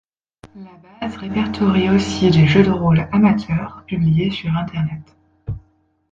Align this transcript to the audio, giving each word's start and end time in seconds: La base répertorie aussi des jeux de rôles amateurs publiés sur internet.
La 0.55 0.71
base 0.99 1.15
répertorie 1.17 1.91
aussi 1.91 2.31
des 2.31 2.47
jeux 2.47 2.63
de 2.63 2.71
rôles 2.71 3.07
amateurs 3.11 3.83
publiés 3.85 4.31
sur 4.31 4.49
internet. 4.57 5.03